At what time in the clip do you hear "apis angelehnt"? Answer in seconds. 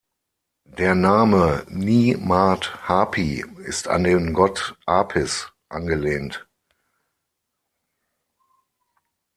4.87-6.47